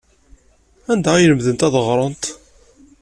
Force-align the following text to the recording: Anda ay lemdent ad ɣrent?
Anda 0.91 1.09
ay 1.15 1.27
lemdent 1.29 1.65
ad 1.67 1.75
ɣrent? 1.87 2.23